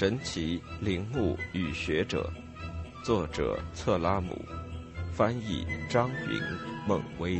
[0.00, 2.32] 神奇灵物与学者，
[3.04, 4.34] 作者策拉姆，
[5.12, 6.40] 翻译张云、
[6.88, 7.38] 孟威。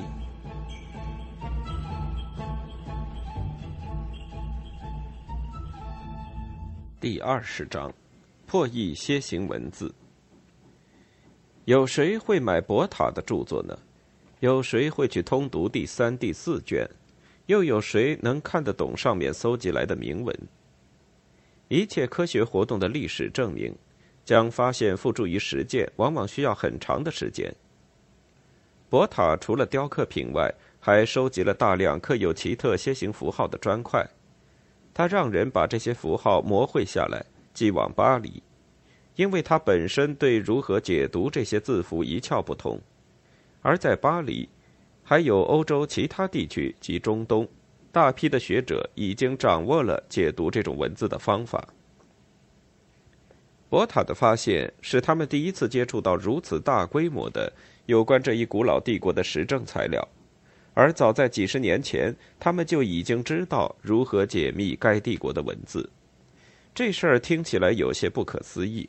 [7.01, 7.91] 第二十章：
[8.47, 9.95] 破译楔形文字。
[11.65, 13.75] 有谁会买博塔的著作呢？
[14.41, 16.87] 有谁会去通读第三、第四卷？
[17.47, 20.39] 又有谁能看得懂上面搜集来的铭文？
[21.71, 23.73] 一切科学活动的历史证明，
[24.25, 27.55] 将发现付诸于实践，往往需要很长的时间。
[28.89, 34.05] 博塔除了雕刻品外，还收集了大量刻有奇特楔形符号的砖块。
[34.93, 37.25] 他让人把这些符号描绘下来，
[37.55, 38.43] 寄往巴黎，
[39.15, 42.81] 因为他本身对如何解读这些字符一窍不通。
[43.63, 44.49] 而在巴黎，
[45.05, 47.49] 还有欧洲其他地区及中东，
[47.93, 51.67] 大批的学者已经掌握了解读这种文字的方法。
[53.69, 57.53] 博塔的发现使他们第一次接触到如此大规模的
[57.87, 60.07] 有关这一古老帝国的实证材料。
[60.73, 65.89] 而早在几十年前，他们就已经知道如何解密该帝国的文字。
[66.73, 68.89] 这事儿听起来有些不可思议，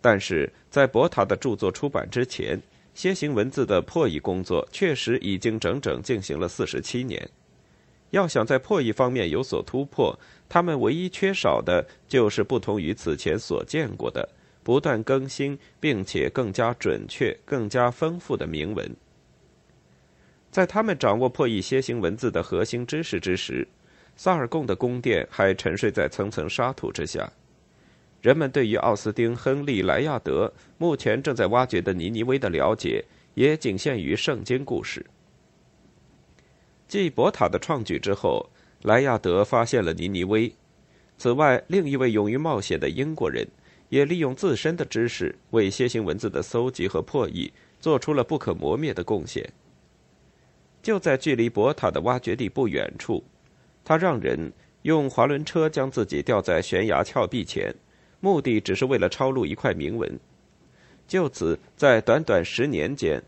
[0.00, 2.60] 但是在博塔的著作出版之前，
[2.94, 7.28] 楔形文字的破译工作确实已经整整进行了四十七年。
[8.16, 14.26] 要想在破译方面有所突破，他们唯一缺少的就是不同于此前所见过的、
[14.62, 18.90] 不断更新并且更加准确、更加丰富的铭文。
[20.50, 23.68] 在他们掌握破译楔形文字的核心知识之时，
[24.16, 27.30] 萨尔贡的宫殿还沉睡在层层沙土之下。
[28.22, 35.04] 人们对于奥斯丁·亨利·莱亚德目前正在挖掘的尼尼微的了解，也仅限于圣经故事。
[36.88, 38.48] 继博塔的创举之后，
[38.82, 40.52] 莱亚德发现了尼尼微。
[41.18, 43.46] 此外，另一位勇于冒险的英国人，
[43.88, 49.48] 也利用自身的知识为楔形文字的搜集和破译做出了不可磨灭的贡献。
[50.82, 53.24] 就在距离博塔的挖掘地不远处，
[53.84, 54.52] 他让人
[54.82, 57.74] 用滑轮车将自己吊在悬崖峭壁前，
[58.20, 60.20] 目的只是为了抄录一块铭文。
[61.08, 63.20] 就此，在短短十年间，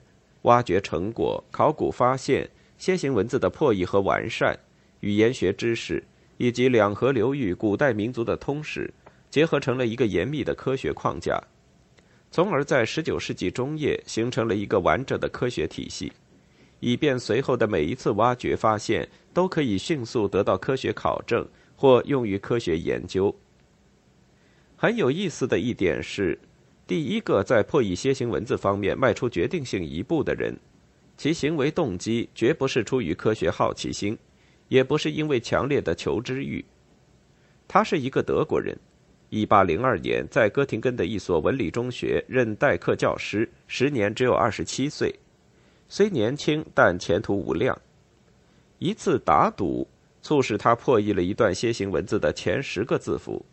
[0.43, 4.59] 挖掘成果、考古发现、楔形文字的破译和完善、
[5.00, 6.03] 语言学知识
[6.37, 8.93] 以及两河流域古代民族的通史，
[9.31, 11.43] 结合成了一个严密的科学框架，
[12.31, 16.12] 从而在十九世纪中叶形成了一个完整的科学体系。
[16.81, 21.44] 以便随后的每一次挖掘发现都可以迅速得到科学考证
[21.75, 23.34] 或用于科学研究。
[24.77, 26.38] 很有意思的一点是，
[26.87, 30.56] 第一个在破译楔形文字方面迈出决定性一步的人，
[31.19, 34.17] 其行为动机绝不是出于科学好奇心，
[34.69, 36.65] 也不是因为强烈的求知欲。
[37.67, 38.79] 他是一个德国人
[39.31, 45.12] ，1802年在哥廷根的一所文理中学任代课教师，时年只有27岁。
[45.89, 47.77] 虽年轻，但前途无量。
[48.79, 49.89] 一次打赌
[50.23, 53.45] 促使他破译了一段楔形文字的前十个字符，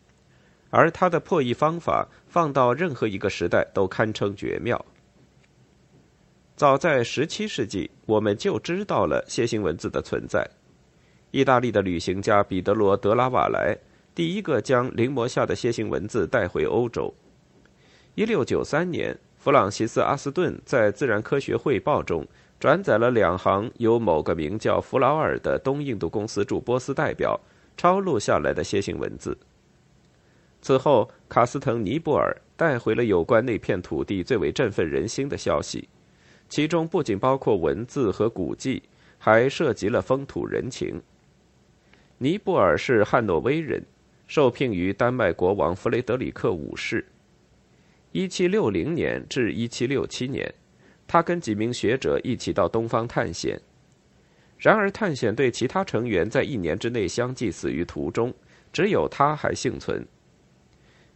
[0.69, 4.85] 而他的破译方法放到任何一个时代都堪称绝妙。
[6.55, 10.49] 早在十七世纪，我们就知道了楔形文字的存在。
[11.31, 13.77] 意大利的旅行家彼得罗·德拉瓦莱
[14.13, 17.13] 第一个将临摹下的楔形文字带回欧洲。
[18.15, 19.17] 一六九三年。
[19.37, 22.25] 弗朗西斯·阿斯顿在《自然科学汇报》中
[22.59, 27.39] 转载了两行由某个名叫弗劳尔的东印度公司驻波斯代表
[27.77, 29.37] 抄录下来的楔形文字。
[30.63, 35.87] 此后，卡斯滕·尼泊尔带回了有关那片土地最为振奋人心的消息，
[36.47, 38.83] 其中不仅包括文字和古迹，
[39.17, 41.01] 还涉及了风土人情。
[42.17, 43.83] 尼泊尔是汉诺威人，
[44.27, 47.05] 受聘于丹麦国王弗雷德里克五世。
[48.11, 50.53] 一七六零年至一七六七年，
[51.05, 53.59] 他跟几名学者一起到东方探险。
[54.57, 58.33] 然而，探险队其他成员在一年之内相继死于途中，
[58.71, 60.07] 只有他还幸存。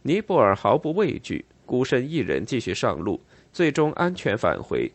[0.02, 3.18] 尼泊尔毫不畏惧，孤身一人继续上路，
[3.50, 4.92] 最终安全返回。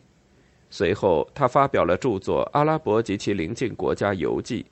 [0.68, 4.62] 随后，他发表了著作《阿拉伯及其邻近国家游记》，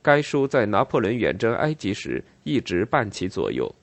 [0.00, 3.74] 该书在拿破仑远征埃及时一直伴其左右。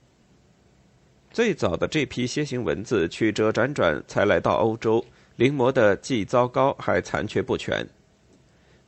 [1.32, 5.04] 最早的这批楔形文字曲折辗转才来到欧洲，
[5.36, 7.88] 临摹的既糟糕还残缺不全。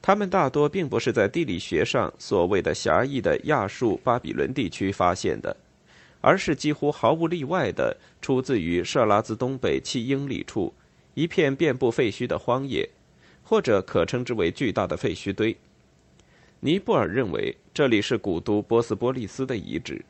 [0.01, 5.56] 他们大多并不是在地理学上所谓的狭义的亚述巴比伦地区发现的，
[6.19, 10.74] 而是几乎毫无例外的出自于设拉兹东北七英里处
[11.13, 12.89] 一片遍布废墟的荒野，
[13.44, 15.56] 或者可称之为巨大的废墟堆。
[16.60, 20.04] 尼泊尔认为这里是古都波斯波利斯的遗址。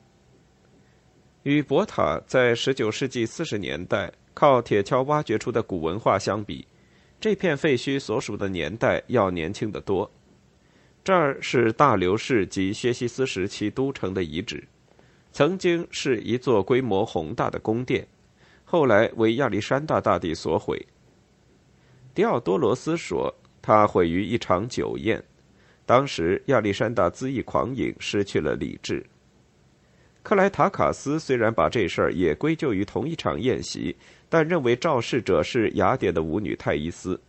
[1.44, 6.66] 与博塔在19世纪40年代靠铁锹挖掘出的古文化相比，
[7.20, 10.10] 这片废墟所属的年代要年轻得多。
[11.04, 14.66] 这儿是大流士及薛西斯时期都城的遗址，
[15.34, 18.08] 曾经是一座规模宏大的宫殿，
[18.64, 20.82] 后来为亚历山大大帝所毁。
[22.16, 25.24] 迪奥多罗斯说，他毁于一场酒宴，
[25.84, 29.04] 当时亚历山大恣意狂饮，失去了理智。
[30.22, 33.96] 克莱塔卡斯虽然把这事儿也归咎于同一场宴席，
[34.30, 37.20] 但认为肇事者是雅典的舞女泰伊斯。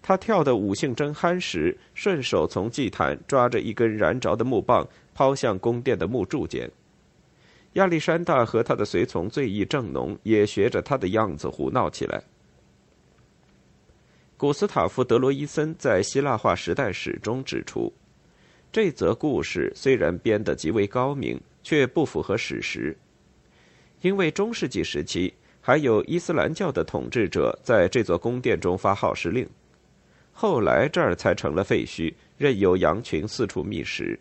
[0.00, 6.70] 他跳的舞性真酣时，顺手从祭坛抓着一根燃着的木棒，抛向宫殿的木柱间。
[7.74, 12.22] 亚历山大和他的随从醉意正浓，也学着他的样子胡闹起来。
[14.36, 17.92] 古斯塔夫·德罗伊森在《希腊化时代史》中指出，
[18.70, 21.40] 这则故事虽然编得极为高明。
[21.66, 22.96] 却不符合史实，
[24.00, 29.44] 因为中世纪时期还有伊斯兰教的统治者在这座宫殿中发号施令，
[30.32, 34.16] 后来这儿才成了废墟，任由羊群四处觅食。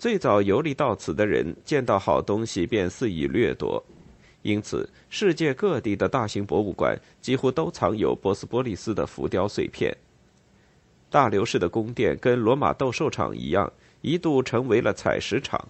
[0.00, 3.80] 最早游历到此的人见到好东西便肆意掠夺，
[4.46, 9.96] 因此世界各地的大型博物馆几乎都藏有波斯波利斯的浮雕碎片。
[11.10, 13.72] 大流士的宫殿跟罗马斗兽场一样，
[14.02, 15.68] 一度成为了采石场。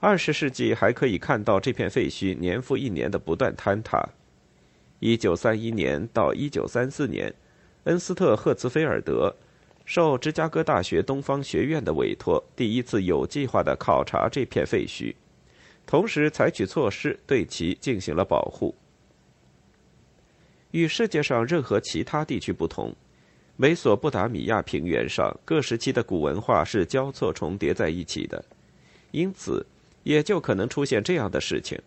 [0.00, 4.02] 二十世纪还可以看到这片废墟年复一年的不断坍塌。
[5.00, 7.34] 一九三一年到一九三四年，
[7.84, 9.34] 恩斯特·赫茨菲尔德
[9.84, 15.14] 受芝加哥大学东方学院的委托，第一次有计划地考察这片废墟，
[15.86, 18.74] 同时采取措施对其进行了保护。
[20.70, 22.94] 与世界上任何其他地区不同，
[23.56, 28.44] 美索不达米亚平原上各时期的古文化是交错重叠在一起的，
[29.10, 29.64] 因此。
[30.02, 31.80] 也就可能出现这样的事情：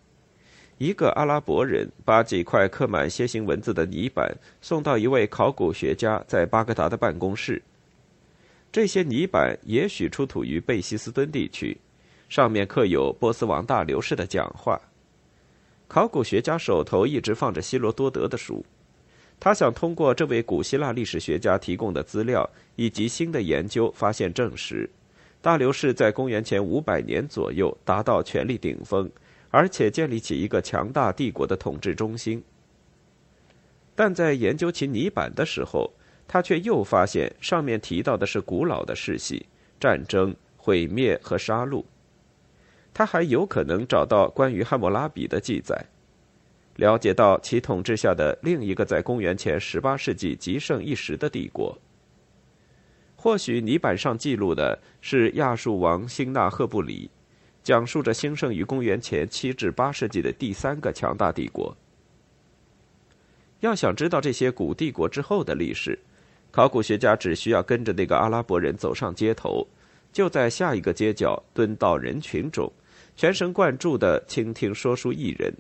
[0.80, 7.62] 一个阿拉伯人把几块刻满楔形文字的泥板送到一位考古学家在巴格达的办公室。
[8.72, 11.78] 这些泥板也许出土于贝希斯敦地区，
[12.30, 14.80] 上面刻有波斯王大流士的讲话。
[15.88, 18.66] 考古学家手头一直放着希罗多德的书，
[19.40, 24.90] 他想通过这位古希腊历史学家提供的资料以及新的研究，发现证实。
[25.42, 29.10] 大流士在公元前五百年左右达到权力顶峰，
[29.50, 32.44] 而且建立起一个强大帝国的统治中心。
[33.96, 35.90] 但在研究其泥板的时候，
[36.28, 39.46] 他却又发现上面提到的是古老的世系、
[39.80, 41.84] 战争、毁灭和杀戮。
[42.98, 45.86] 他还有可能找到关于汉谟拉比的记载，
[46.78, 51.78] 了解到其统治下的另一个在公元前十八世纪极盛一时的帝国。
[53.16, 57.08] 或许泥板上记录的是亚述王辛纳赫布里，
[57.62, 61.78] 讲述着兴盛于公元前七至八世纪的第三个强大帝国。
[63.60, 66.00] 要想知道这些古帝国之后的历史，
[66.50, 69.68] 考古学家只需要跟着那个阿拉伯人走上街头，
[70.12, 72.72] 就在下一个街角蹲到人群中，
[73.18, 75.52] 全神贯注地倾听说书艺人，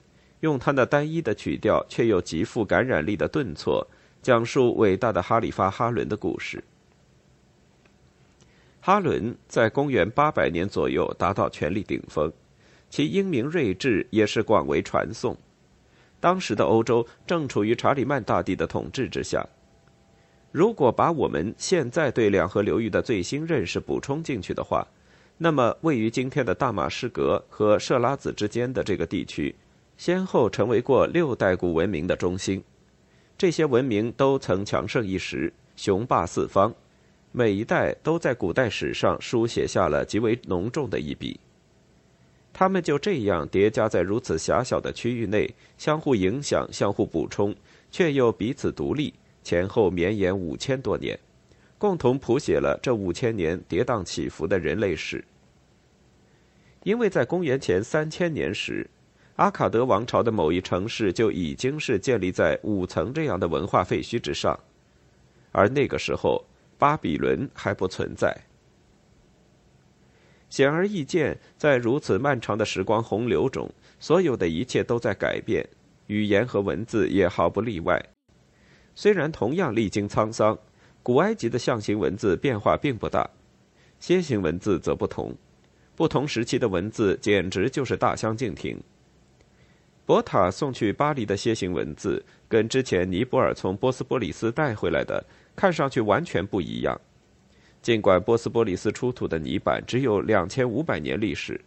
[0.41, 3.85] 用他那单一的曲调却又极富感染力的顿挫，
[4.21, 6.63] 讲述伟大的哈里发哈伦的故事。
[8.79, 12.31] 哈伦在公元800年左右达到权力顶峰，
[12.91, 15.35] 其英明睿智也是广为传颂。
[16.19, 19.43] 当时的欧洲正处于查理曼大帝的统治之下。
[20.51, 24.87] 如果把我们现在对两河流域的最新认识补充进去的话，
[25.37, 29.53] 那么位于今天的大马士革和设拉子之间的这个地区，
[29.95, 32.63] 先后成为过六代古文明的中心。
[33.37, 36.73] 这些文明都曾强盛一时，雄霸四方。
[37.31, 41.39] 每一代都在古代史上书写下了极为浓重的一笔。
[42.51, 47.55] 他们就这样叠加在如此狭小的区域内，相互影响、相互补充，
[47.91, 49.13] 却又彼此独立，
[49.43, 51.19] 前后绵延五千多年，
[51.77, 55.23] 共同谱写了这五千年跌宕起伏的人类史。
[56.83, 58.89] 因为在公元前三千年时，
[59.35, 64.59] 阿卡德王朝的某一城市就已经是建立在五层这样的文化废墟之上，
[65.51, 66.43] 而那个时候。
[66.79, 68.37] 巴比伦还不存在。
[70.47, 73.67] 显而易见，在如此漫长的时光洪流中，
[73.99, 75.67] 所有的一切都在改变，
[76.05, 77.99] 语言和文字也毫不例外。
[78.93, 80.55] 虽然同样历经沧桑，
[81.07, 83.29] 古埃及的象形文字变化并不大，
[84.01, 85.33] 楔形文字则不同。
[85.95, 88.77] 不同时期的文字简直就是大相径庭。
[90.05, 95.23] 博塔送去巴黎的楔形文字，跟之前尼泊尔从波斯波利斯带回来的。
[95.55, 96.99] 看上去完全不一样。
[97.81, 101.57] 尽管波斯波利斯出土的泥板只有两千五百年历史，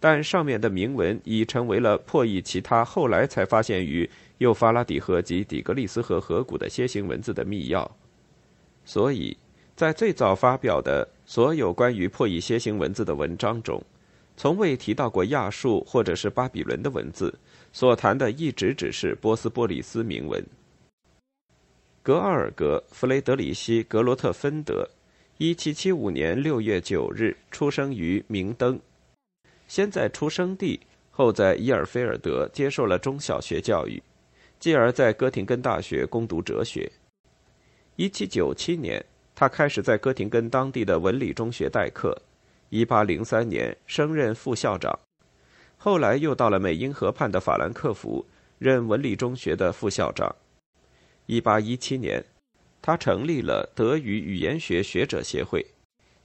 [0.00, 7.88] 但上面的铭文已成为了破译其他后来才发现于幼发拉底河及底格里斯河河谷的楔形文字的密钥。
[8.88, 9.36] 所以，
[9.76, 13.84] 在最早发表的所有关于破译楔形文字的文章中，
[14.34, 17.38] 从未提到过亚述或者是巴比伦的文字，
[17.70, 20.42] 所谈的一直只是波斯波利斯铭文。
[22.02, 24.88] 格奥尔格·弗雷德里希·格罗特芬德，
[25.36, 28.80] 一七七五年六月九日出生于明登，
[29.66, 30.80] 先在出生地，
[31.10, 34.02] 后在伊尔菲尔德接受了中小学教育，
[34.58, 36.90] 继而在哥廷根大学攻读哲学。
[38.00, 42.16] 一七九七年，他开始在哥廷根当地的文理中学代课。
[42.68, 44.96] 一八零三年升任副校长，
[45.76, 48.24] 后来又到了美因河畔的法兰克福
[48.60, 50.32] 任文理中学的副校长。
[51.26, 52.24] 一八一七年，
[52.80, 55.66] 他成立了德语语言学学者协会。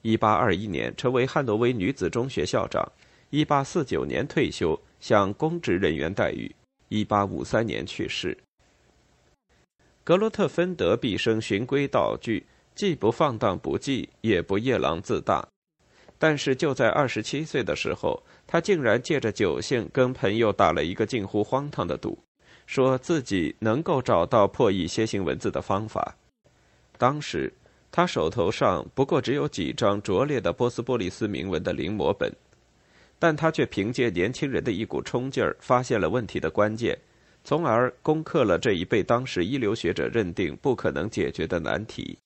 [0.03, 2.87] 一八二一年成为汉诺威女子中学校长。
[3.31, 6.53] 一八四九年退休，享公职人员待遇。
[6.89, 8.37] 一八五三年去世。
[10.05, 12.45] 格罗特芬德毕生循规蹈矩，
[12.75, 15.47] 既不放荡不羁，也不夜郎自大。
[16.19, 22.17] 但是就在二十七岁的时候，他竟然借着酒兴跟朋友打了一个近乎荒唐的赌，
[22.65, 26.15] 说自己能够找到破译楔形文字的方法。
[26.97, 27.51] 当时
[27.89, 32.29] 他手头上不过只有几张拙劣的波斯波利斯铭文的临摹本，
[33.17, 36.99] 但他却凭借年轻人的一股冲劲儿，发现了问题的关键。
[37.43, 42.17] 从而攻克了这一被当时一流学者认定不可能解决的难题。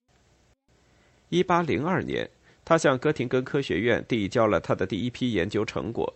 [1.29, 2.29] 一八零二年，
[2.63, 6.13] 他向哥廷根科学院递交了他的第一批研究成果。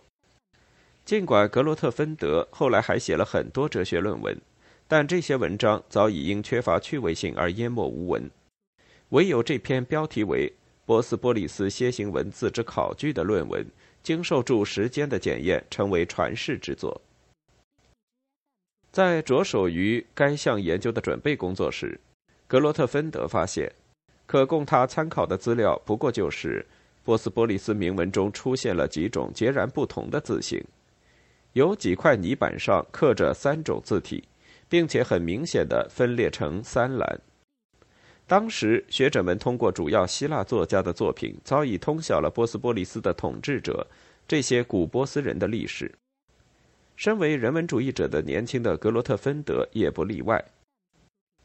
[1.04, 4.40] 尽管格罗特芬德后来还写了很多哲学论文，
[4.86, 8.30] 但这些文章早已因缺乏趣味性而淹没无闻。
[9.08, 10.48] 唯有这篇标题为
[10.86, 13.66] 《波斯波利斯楔形文字之考据》的论文，
[14.02, 17.00] 经受住时间的检验，成为传世之作。
[18.92, 21.98] 在着手于该项研究的准备工作时，
[22.46, 23.72] 格罗特芬德发现，
[24.26, 26.64] 可供他参考的资料不过就是
[27.02, 30.62] 波斯波利斯铭文中出现了几种截然不同的字形，
[31.54, 34.22] 有几块泥板上刻着三种字体，
[34.68, 37.18] 并且很明显的分裂成三栏。
[38.26, 43.86] 当时学者们通过主要希腊作家的作品，早已通晓了波斯波利斯的统治者
[44.28, 45.90] 这些古波斯人的历史。
[47.02, 50.40] 身为人文主义者的年轻的格罗特芬德也不例外。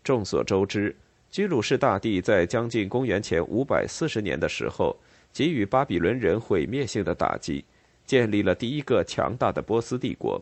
[0.04, 0.96] 众所周知，
[1.32, 4.96] 居鲁士大帝在将近公元前五百四十年的时候，
[5.34, 7.66] 给予巴比伦人毁灭性的打击，
[8.06, 10.40] 建立了第一个强大的波斯帝国，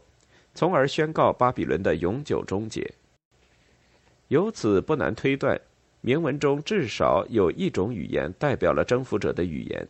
[0.54, 2.86] 从而宣告巴比伦的永久终结。
[4.28, 5.58] 由此不难推断，
[6.02, 9.88] 铭文中至少有一种语言代表了征服者的语言。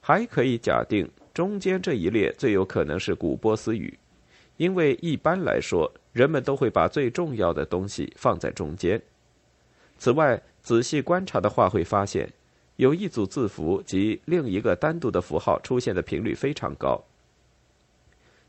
[0.00, 1.08] 还可以假定。
[1.32, 3.96] 中间这一列最有可能是古波斯语，
[4.60, 9.00] 因为一般来说，人们都会把最重要的东西放在中间。
[9.96, 12.30] 此外，仔细观察的话，会发现
[12.76, 17.02] 有一组字符及另一个单独的符号出现的频率非常高。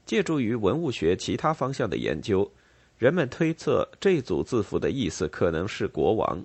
[0.05, 2.51] 借助于文物学其他方向的研究，
[2.97, 6.43] 人们推测这组字符的意思可能是“国王”。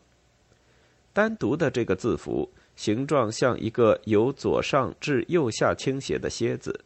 [1.12, 2.48] 单独的这个字符。
[2.76, 6.78] 形状像一个由左上至右下倾斜的楔子，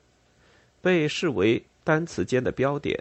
[0.80, 2.98] 被视为单词间的标点。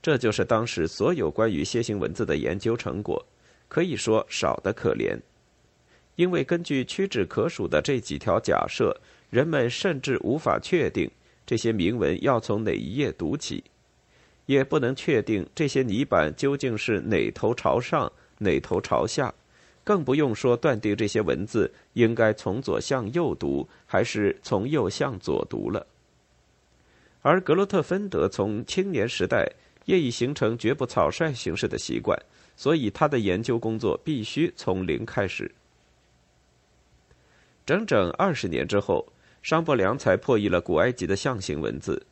[0.00, 3.24] 这就是当时所有关于楔形文字的研究成果，
[3.68, 5.18] 可以说少得可怜。
[6.14, 9.00] 因为根据屈指可数的这几条假设，
[9.30, 11.10] 人们甚至无法确定
[11.46, 13.62] 这些铭文要从哪一页读起，
[14.46, 19.32] 也不能确定这些泥板究竟是哪头朝上，哪头朝下。
[19.84, 25.86] 更不用说断定这些文字应该从左向右读，还是从右向左读了。
[27.22, 29.50] 而格罗特芬德从青年时代
[29.86, 32.18] 业已形成绝不草率行事的习惯，
[32.56, 35.50] 所以他的研究工作必须从零开始。
[37.66, 42.06] 整整二十年之后，商伯良才破译了古埃及的象形文字。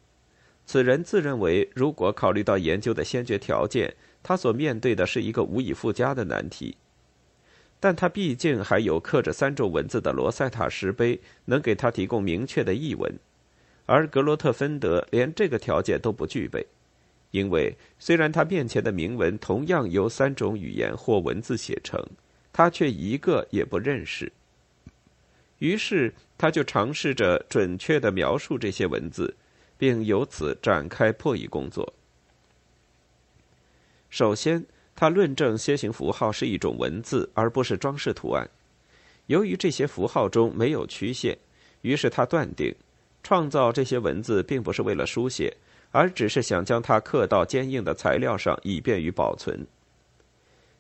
[0.67, 6.77] 此人自认为，如果考虑到研究的先决条件，他所面对的是一个无以复加的难题。
[7.79, 13.13] 但他毕竟还有刻着三种文字的罗塞塔石碑，能给他提供明确的译文，
[13.87, 16.67] 而格罗特芬德连这个条件都不具备，
[17.31, 22.05] 因为虽然他面前的铭文同样由三种语言或文字写成，
[22.53, 24.31] 他却一个也不认识。
[25.59, 29.35] 于是他就尝试着准确的描述这些文字，
[29.79, 31.95] 并由此展开破译工作。
[34.11, 34.65] 首先。
[34.99, 38.49] 他论证楔形符号是一种文字，而不是装饰图案。
[39.27, 41.37] 由于这些符号中没有曲线，
[41.83, 42.75] 于是他断定，
[43.27, 45.53] 创造这些文字并不是为了书写，
[45.91, 49.67] 而只是想将它刻到坚硬的材料上，以便于保存。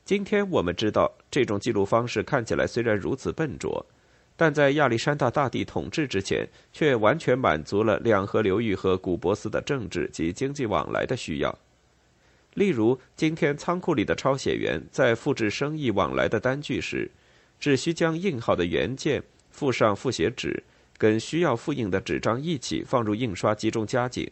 [0.04, 3.84] 今天我们知道，这种记录方式看起来虽然如此笨拙，
[4.36, 11.58] 但在亚历山大大帝统治之前，却完全满足了两河流域和古波斯的政治及经济往来的需要。
[12.54, 17.10] 例如，今天仓库里的抄写员在复制生意往来的单据时，
[17.58, 20.62] 只需将印好的原件附上复写纸，
[20.98, 24.26] 跟需要复印的纸张一起放入印刷机中加紧；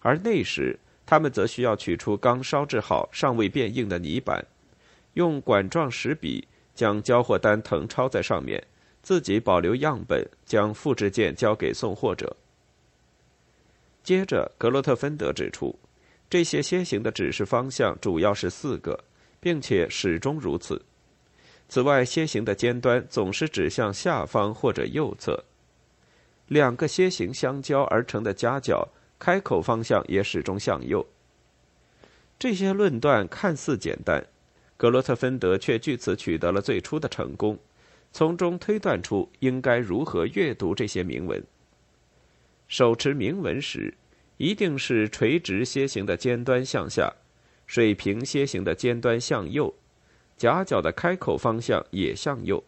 [0.00, 4.44] 而那时，他们则需要取出刚烧制好、尚未变硬的泥板。
[5.14, 8.62] 用管状石笔将交货单誊抄在上面，
[9.02, 12.36] 自己保留样本，将复制件交给送货者。
[14.02, 15.78] 接着，格洛特芬德指出，
[16.28, 18.98] 这些楔形的指示方向主要是四个，
[19.40, 20.80] 并且始终如此。
[21.68, 25.42] 此外，楔形的尖端总是指向下方或者右侧。
[26.48, 28.88] 两个楔形相交而成的夹角，
[29.18, 31.06] 开口方向也始终向右。
[32.38, 34.24] 这些论断看似简单。
[34.76, 37.58] 格罗特芬德却据此取得了最初的成功，
[38.12, 41.42] 从中推断出应该如何阅读这些铭文。
[42.68, 43.94] 手持铭文时，
[44.36, 47.10] 一定是垂直楔形的尖端向下，
[47.66, 49.74] 水平楔形的尖端向右，
[50.36, 52.62] 夹角的开口方向也向右。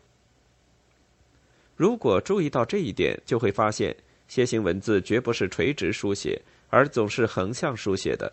[1.79, 3.97] 如果注意到这一点，就会发现
[4.29, 8.33] 楔形文字绝不是垂直书写，而总是横向书写的。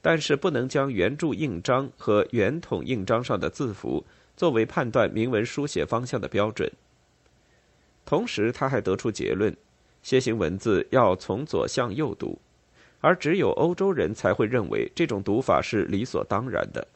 [0.00, 4.02] 但是不能将圆柱印章和圆筒印章上的字符
[4.34, 6.72] 作为判断铭文书写方向的标准。
[8.06, 9.54] 同时，他还得出结论：
[10.02, 12.38] 楔形文字要从左向右读，
[13.02, 16.88] 而只有欧洲人才会认为这种读法是理所当然的。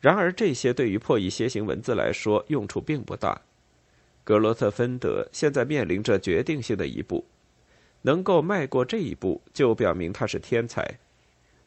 [0.00, 3.38] 然而，这些对于破译楔形文字来说用处并不大。
[4.24, 7.24] 格罗特芬德现在面临着决定性的一步，
[8.02, 10.98] 能够迈过这一步，就表明他是天才。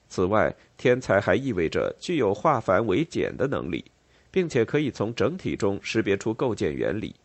[0.07, 3.83] 此外，天才还意味着具有化繁为简的能力，
[4.31, 7.15] 并且可以从整体中识别出构建原理。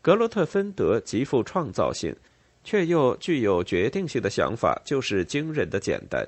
[0.00, 2.16] 格罗特芬德极富创造性，
[2.64, 6.26] 却又具有决定性的想法，就是惊人的简单。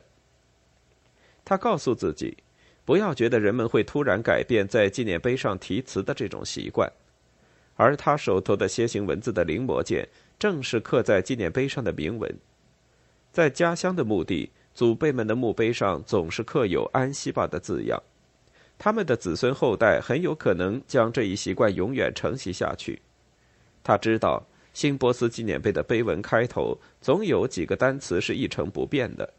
[1.45, 2.37] 他告诉自己，
[2.85, 6.91] 不要觉得人们会突然改变在纪念碑上题词的这种习惯，
[7.75, 10.09] 而他手头的楔形文字的临摹件，
[10.39, 12.35] 正是刻在纪念碑上的铭文。
[13.33, 14.51] 在家乡的墓地。
[14.75, 18.03] 祖辈们的墓碑上总是刻有“安息吧”的字样，
[18.77, 23.01] 他们的子孙后代很有可能将这一习惯永远承袭下去。
[23.85, 29.33] 他知道新波斯纪念碑的碑文开头总有几个单词是一成不变的。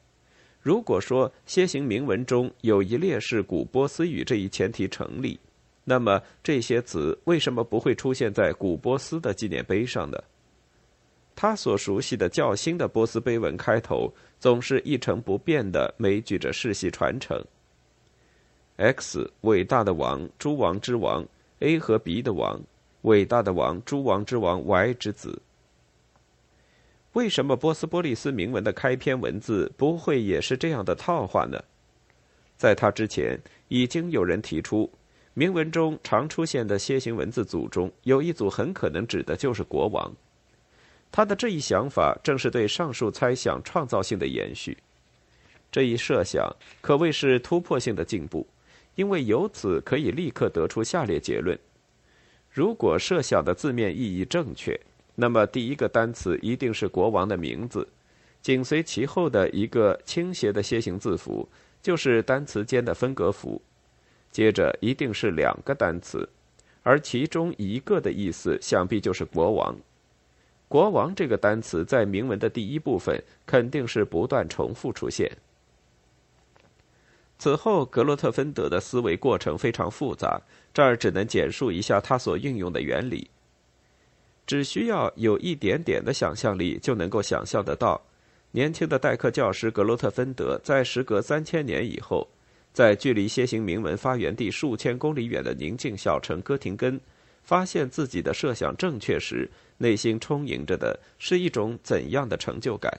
[0.61, 5.37] 如果说楔形铭文中有一列是古波斯语这一前提成立，
[5.87, 10.21] 那么这些词为什么不会出现在古波斯的纪念碑上呢？
[11.35, 17.39] 他所熟悉的较新的波斯碑文开头总是一成不变的，枚举着世系传承。
[18.77, 21.25] X 伟大的王，诸王之王
[21.59, 22.59] ；A 和 B 的王，
[23.03, 25.41] 伟大的王，诸王之王 Y 之子。
[27.13, 31.63] 为什么波斯波利斯铭文的开篇文字不会也是这样的套话呢？
[32.57, 34.89] 在他之前，已经有人提出，
[35.37, 40.11] 铭文中常出现的楔形文字组中有一组很可能指的就是国王。
[41.11, 44.77] 他的这一想法正是对上述猜想创造性的延续。
[45.69, 48.47] 这一设想可谓是突破性的进步，
[48.95, 51.59] 因为由此可以立刻得出下列结论：
[52.49, 54.79] 如果设想的字面意义正确，
[55.15, 57.85] 那么第一个单词一定是国王的名字，
[58.41, 61.49] 紧随其后的一个倾斜的楔形字符
[61.81, 63.61] 就是单词间的分隔符，
[64.35, 66.27] 接着一定是两个单词，
[66.83, 69.73] 而其中一个的意思想必就是国王。
[70.67, 75.31] 国王这个单词在铭文的第一部分肯定是不断重复出现。
[77.39, 80.41] 此后，格洛特芬德的思维过程非常复杂，
[80.73, 83.29] 这儿只能简述一下他所运用的原理。
[84.45, 88.01] 只需要有一点点的想象力，就能够想象得到，
[88.51, 92.27] 年轻的代课教师格洛特芬德在时隔三千年以后，
[92.75, 96.99] 在距离楔形铭文发源地数千公里远的宁静小城哥廷根。
[97.41, 102.91] 发现自己的设想正确时，内心充盈着的是一种怎样的成就感？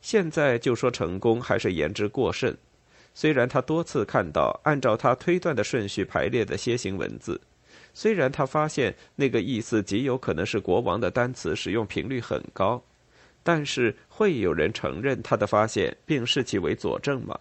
[0.00, 2.56] 现在就说成功还是言之过甚。
[3.12, 7.40] 虽然他多次看到按照他推断的顺序排列的楔形文字，
[7.92, 12.82] 虽然他发现那个意思极有可能是国王的单词使用频率很高，
[13.42, 17.36] 但是会有人承认他的发现并视其为佐证吗？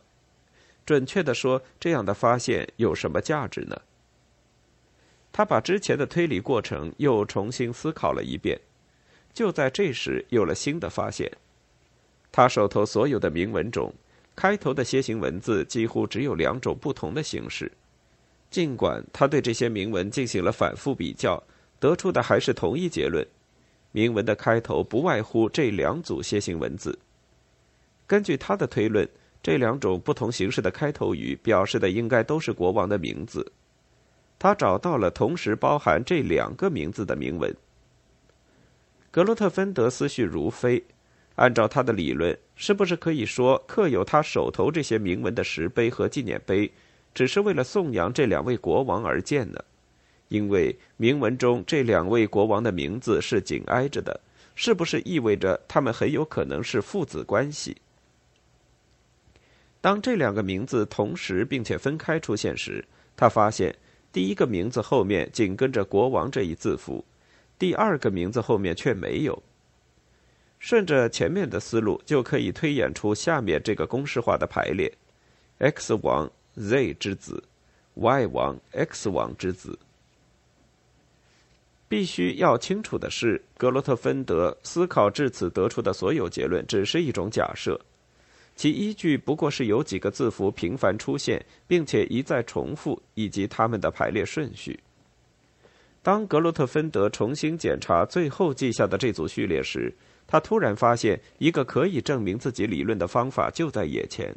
[0.85, 3.81] 准确的说，这样的发现有什么价值呢？
[5.31, 8.59] 他把之前的推理过程又重新思考了一遍，
[9.33, 11.31] 就在这时有了新的发现。
[12.31, 13.93] 他手头所有的铭文中，
[14.35, 17.71] 开头的楔形文字几乎只有两种不同的形式。
[18.49, 21.41] 尽管他对这些铭文进行了反复比较，
[21.79, 23.25] 得出的还是同一结论：
[23.93, 26.99] 铭文的开头不外乎这两组楔形文字。
[28.05, 29.07] 根据他的推论，
[29.43, 33.51] 这两种不同形式的开头语表示的应该都是国王的名字。
[34.37, 37.55] 他找到了同时包含这两个名字的铭文。
[39.11, 40.83] 格洛特芬德思绪如飞。
[41.35, 46.71] 按照他的理论，是不是可以说刻有他手头这些铭文的石碑和纪念碑，
[47.15, 49.57] 只是为了颂扬这两位国王而建呢？
[50.27, 54.19] 因为铭文中这两位国王的名字是紧挨着的，
[54.55, 57.75] 是不是意味着他们很有可能是父子关系？
[59.81, 62.85] 当这两个名字同时并且分开出现时，
[63.17, 63.75] 他发现
[64.13, 67.03] 第一个名字后面紧跟着“国王”这一字符，
[67.57, 69.43] 第二个名字后面却没有。
[70.59, 74.93] 顺着前面的思路，就可以推演出下面这个公式化的排列
[75.57, 77.43] ：X 王 Z 之子
[77.95, 79.79] ，Y 王 X 王之子。
[81.87, 87.81] 必须要清楚的是，格罗特芬德思考至此得出的所有结论只是一种假设，
[88.55, 94.79] 其依据不过是有几个字符频繁出现并且一再重复，以及它们的排列顺序。
[96.03, 99.93] 当格罗特芬德重新检查最后记下的这组序列时，
[100.27, 104.35] 他突然发现，一个可以证明自己理论的方法就在眼前，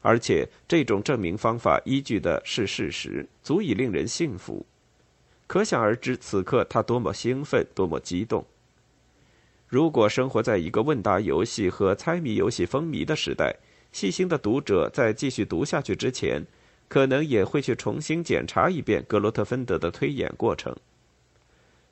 [0.00, 4.64] 而且这种证明方法依据的是事实，足以令人信服。
[5.46, 8.44] 可想而知，此刻他多么兴奋，多么激动。
[9.72, 13.56] 如果生活在一个问答游戏和猜谜游戏风靡的时代，
[13.90, 16.44] 细心的读者在继续读下去之前，
[16.88, 20.76] 可能也会去重新检查一遍格罗特芬德的推演过程。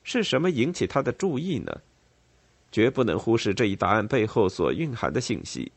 [0.03, 1.81] 是什么引起他的注意呢？
[2.71, 5.71] 绝不能忽视这一答案背后所蕴含的信息。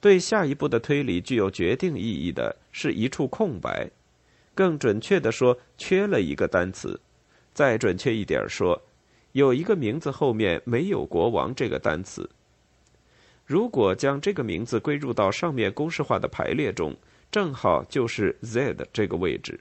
[0.00, 3.90] 对下一步的推理具有决定意义的是一处空白，
[4.54, 7.00] 更准确的说，缺了一个单词。
[7.52, 8.80] 再准确一点说，
[9.32, 12.28] 有一个名字后面没有“国王”这个单词。
[13.46, 16.96] 如果将这个名字归入到上面公式化的排列中，
[17.30, 19.60] 正好就是 Z 的这个位置。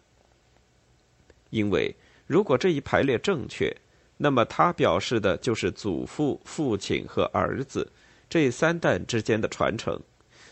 [1.49, 1.95] 因为
[2.27, 3.75] 如果这一排列正确。
[4.21, 7.89] 那么，它表示的就是祖父、父亲和儿子
[8.29, 9.97] 这三代之间的传承，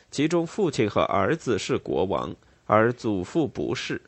[0.09, 2.33] 其中父亲和儿子是国王，
[2.65, 4.01] 而祖父不是。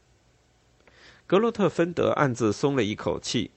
[1.27, 3.51] 格洛特芬德暗自松了一口气。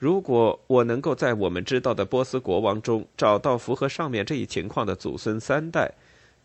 [0.00, 5.92] 如果我能够在我们知道的波斯国王中找到符合上面这一情况的祖孙三代，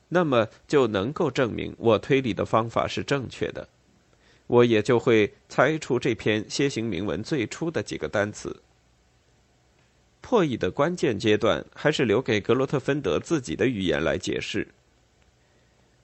[0.10, 3.70] 那么就能够证明我推理的方法是正确的，
[4.48, 8.58] 我也就会猜出这篇楔形铭文最初的几个单词。
[10.20, 14.68] 破译的关键阶段还是留给格罗特芬德自己的语言来解释。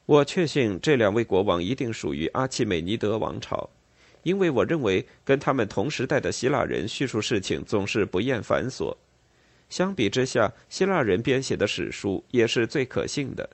[0.05, 3.69] 我确信这两位国王一定属于阿契美尼德王朝，
[4.23, 8.95] 因为我认为跟他们同时代的希腊人叙述事情总是不厌繁琐。
[9.69, 13.49] 相比之下，希腊人编写的史书也是最可信的。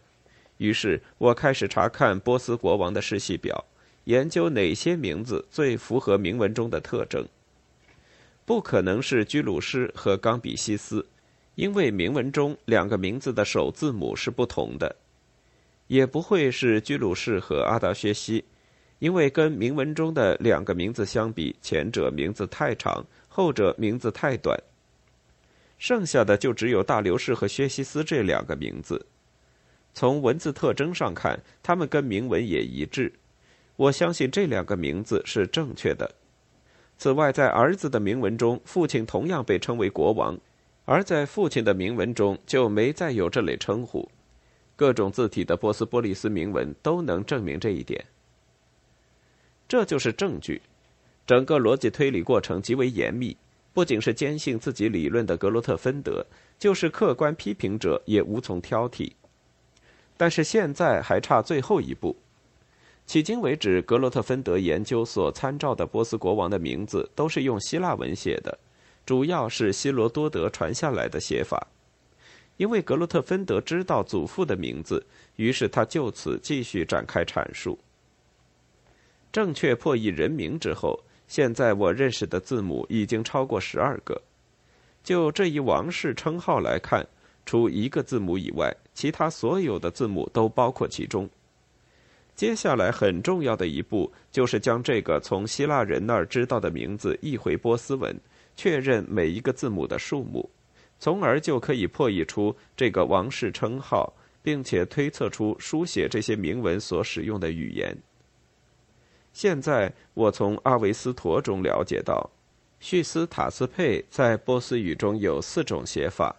[0.58, 3.66] 于是我开始查看波斯国王的世系表，
[4.06, 7.28] 研究哪些名字最符合铭文中的特征。
[8.46, 11.06] 不可能是居鲁士和冈比西斯，
[11.56, 14.96] 因为铭文中两个名字的首字母是不同的；
[15.88, 18.46] 也不会是居鲁士和阿达薛西，
[19.00, 24.58] 因为跟铭文中的两个名字相比，前者名字太长，后者名字太短。
[25.78, 29.06] 剩下的就只有大流士和薛西斯这两个名字。
[29.94, 33.14] 从文字特征上看，他们跟铭文也一致。
[33.76, 36.10] 我相信这两个名字是正确的。
[36.98, 40.36] 此外，在儿子的铭文中，父亲同样被称为国王；
[40.86, 44.10] 而在父亲的铭文中，就没再有这类称呼。
[44.76, 48.04] 各种字体的波斯波利斯铭文都能证明这一点。
[49.68, 50.62] 这就是证据。
[51.26, 53.36] 整个逻辑推理过程极为严密，
[53.74, 56.26] 不仅是坚信自己理论的格罗特芬德，
[56.58, 59.12] 就是客观批评者也无从挑剔。
[60.16, 62.16] 但是现在还差最后一步。
[63.08, 68.58] 迄今为止，格罗特芬德研究所参照的波斯国王的名字都是用希腊文写的，
[69.06, 71.68] 主要是希罗多德传下来的写法。
[72.58, 77.78] 因为格罗特芬德知道祖父的名字，于是他就此继续展开阐述。
[79.38, 84.20] 正确破译人名之后，现在我认识的字母已经超过十二个。
[85.04, 87.08] 就这一王室称号来看，
[87.46, 91.30] 除一个字母以外，其他所有的字母都包括其中。
[92.36, 98.20] 接下来很重要的一步，就是将这个从希腊人那儿知道的名字译回波斯文，
[98.56, 100.50] 确认每一个字母的数目，
[100.98, 107.96] 从而就可以破译出这个王室称号，并且推测出书写这些铭文所使用的语言。
[109.38, 112.28] 现在我从阿维斯陀中了解到，
[112.80, 116.36] 叙斯塔斯佩在波斯语中有四种写法，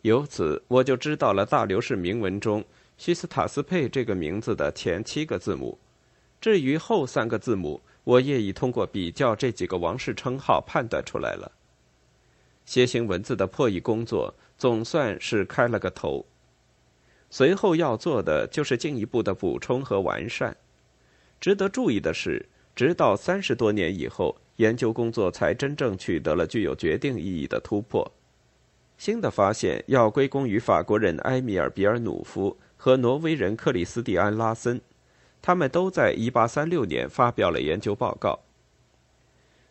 [0.00, 2.64] 由此我就知道了大流士铭文中
[2.96, 5.78] 叙斯塔斯佩这个名字的前七个字母。
[6.40, 11.52] 至于后三个字母，我也已通过比较这几个王室称号判断出来了。
[12.66, 16.24] 楔形文字的破译工作总算是开了个头，
[17.28, 20.56] 随后要做的就是进一步的补充和完善。
[21.40, 28.10] 值得注意的是，直到三十多年以后，研究工作才真正取得了具有决定意义的突破。
[28.96, 34.80] 新的发现要归功于法国人埃米尔·比尔努夫和挪威人克里斯蒂安·拉森，
[35.40, 38.40] 他们都在1836年发表了研究报告。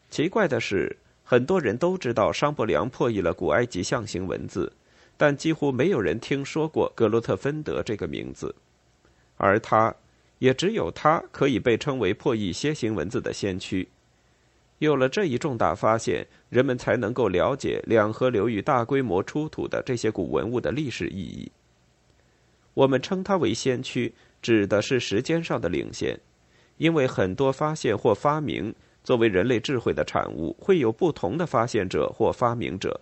[0.10, 4.72] 奇怪的是，很多人都知道商伯良破译了古埃及象形文字，
[5.18, 8.56] 但几乎没有人听说过格罗特芬德这个名字，
[9.36, 9.94] 而他。
[10.40, 13.88] 也只有他可以被称为破译楔形文字的先驱。
[14.80, 21.52] 有了这一重大发现，人们才能够了解两河流域大规模出土的这些古文物的历史意义。
[22.76, 26.20] 我们称他为先驱，指的是时间上的领先，
[26.78, 33.02] 因为很多发现或发明作为人类智慧的产物，会有不同的发现者或发明者。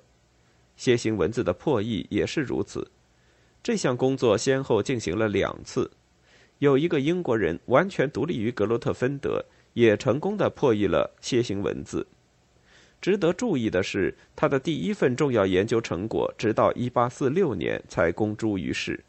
[0.78, 2.90] 楔形文字的破译也是如此。
[3.62, 5.92] 这项工作先后进行了两次。
[6.60, 12.08] 有一个英国人完全独立于格罗特芬德，也成功的破译了楔形文字。
[13.02, 19.04] 值得注意的是，他的第一份重要研究成果直到1846年才公诸于世。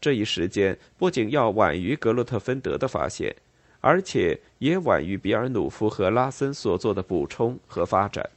[0.00, 3.34] 这一时间不仅要晚于格洛特芬德的发现，
[3.80, 8.28] 而且也晚于比尔努夫和拉森所做的补充和发展。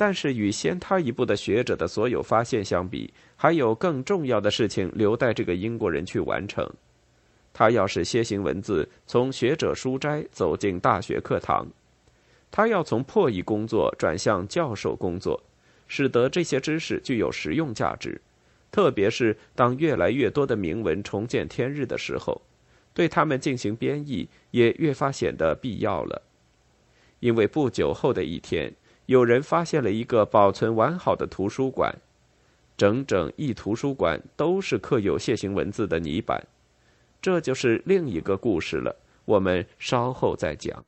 [0.00, 6.66] 但是，与先他一步的学者的所有发现相比，还有更重要的事情留待这个英国人去完成。
[7.52, 11.68] 他要使楔形文字从学者书斋走进大学课堂，
[12.50, 15.38] 他要从破译工作转向教授工作，
[15.86, 18.18] 使得这些知识具有实用价值。
[18.72, 22.40] 特别是当越来越多的铭文重见天日的时候，
[22.94, 26.22] 对他们进行编译也越发显得必要了。
[27.18, 28.72] 因为不久后的一天。
[29.10, 31.92] 有人发现了一个保存完好的图书馆，
[32.76, 36.40] 整整一图书馆都是刻有楔形文字的泥板，
[37.20, 38.94] 这就是另一个故事了。
[39.24, 40.84] 我们稍后再讲。